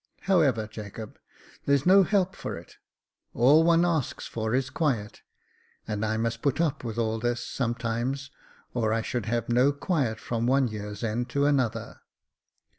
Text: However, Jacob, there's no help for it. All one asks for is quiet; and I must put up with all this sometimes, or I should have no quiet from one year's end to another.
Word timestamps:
However, 0.21 0.65
Jacob, 0.65 1.19
there's 1.67 1.85
no 1.85 2.01
help 2.01 2.35
for 2.35 2.57
it. 2.57 2.77
All 3.35 3.63
one 3.63 3.85
asks 3.85 4.25
for 4.25 4.55
is 4.55 4.71
quiet; 4.71 5.21
and 5.87 6.03
I 6.03 6.17
must 6.17 6.41
put 6.41 6.59
up 6.59 6.83
with 6.83 6.97
all 6.97 7.19
this 7.19 7.45
sometimes, 7.45 8.31
or 8.73 8.93
I 8.93 9.03
should 9.03 9.27
have 9.27 9.47
no 9.47 9.71
quiet 9.71 10.19
from 10.19 10.47
one 10.47 10.67
year's 10.69 11.03
end 11.03 11.29
to 11.29 11.45
another. 11.45 12.01